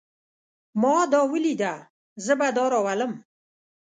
ما 0.81 0.95
دا 1.11 1.21
وليده. 1.31 1.73
زه 2.25 2.33
به 2.39 2.47
دا 2.57 2.65
راولم. 2.73 3.13